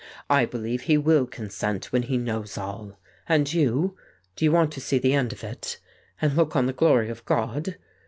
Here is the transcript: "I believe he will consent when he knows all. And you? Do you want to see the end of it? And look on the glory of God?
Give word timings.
"I 0.31 0.45
believe 0.45 0.81
he 0.89 0.97
will 0.97 1.27
consent 1.27 1.91
when 1.93 2.01
he 2.01 2.17
knows 2.17 2.57
all. 2.57 2.97
And 3.29 3.53
you? 3.53 3.97
Do 4.35 4.43
you 4.43 4.51
want 4.51 4.71
to 4.73 4.81
see 4.81 4.97
the 4.97 5.13
end 5.13 5.31
of 5.31 5.43
it? 5.43 5.77
And 6.19 6.35
look 6.35 6.55
on 6.55 6.65
the 6.65 6.73
glory 6.73 7.09
of 7.09 7.23
God? 7.23 7.75